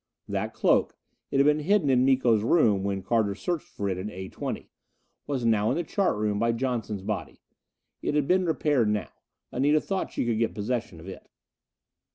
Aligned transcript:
That 0.27 0.55
cloak 0.55 0.97
it 1.29 1.37
had 1.37 1.45
been 1.45 1.59
hidden 1.59 1.91
in 1.91 2.03
Miko's 2.03 2.41
room 2.41 2.83
when 2.83 3.03
Carter 3.03 3.35
searched 3.35 3.67
for 3.67 3.87
it 3.87 3.99
in 3.99 4.07
A20 4.07 4.67
was 5.27 5.45
now 5.45 5.69
in 5.69 5.77
the 5.77 5.83
chart 5.83 6.17
room 6.17 6.39
by 6.39 6.53
Johnson's 6.53 7.03
body. 7.03 7.39
It 8.01 8.15
had 8.15 8.27
been 8.27 8.45
repaired 8.47 8.89
now; 8.89 9.11
Anita 9.51 9.79
thought 9.79 10.11
she 10.13 10.25
could 10.25 10.39
get 10.39 10.55
possession 10.55 10.99
of 10.99 11.07
it. 11.07 11.29